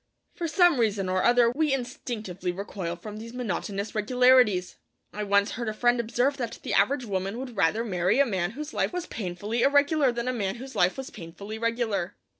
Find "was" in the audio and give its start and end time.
8.93-9.05, 10.97-11.11